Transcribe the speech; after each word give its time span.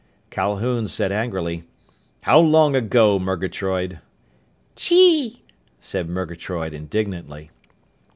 Calhoun 0.31 0.87
said 0.87 1.11
angrily, 1.11 1.63
"How 2.21 2.39
long 2.39 2.75
ago, 2.75 3.19
Murgatroyd?" 3.19 3.99
"Chee!" 4.75 5.43
said 5.79 6.09
Murgatroyd 6.09 6.73
indignantly. 6.73 7.51